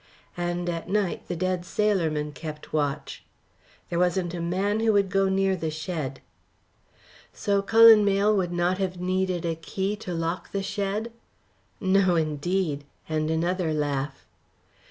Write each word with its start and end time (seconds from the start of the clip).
"And 0.35 0.67
at 0.67 0.89
night 0.89 1.27
the 1.27 1.35
dead 1.35 1.61
sailormen 1.63 2.31
kept 2.33 2.73
watch." 2.73 3.23
"There 3.91 3.99
wasn't 3.99 4.33
a 4.33 4.41
man 4.41 4.79
who 4.79 4.93
would 4.93 5.11
go 5.11 5.29
near 5.29 5.55
the 5.55 5.69
shed." 5.69 6.21
"So 7.33 7.61
Cullen 7.61 8.03
Mayle 8.03 8.35
would 8.35 8.51
not 8.51 8.79
have 8.79 8.99
needed 8.99 9.45
a 9.45 9.53
key 9.53 9.95
to 9.97 10.11
lock 10.11 10.53
the 10.53 10.63
shed?" 10.63 11.11
"No, 11.79 12.15
indeed!" 12.15 12.83
and 13.07 13.29
another 13.29 13.75
laugh. 13.75 14.25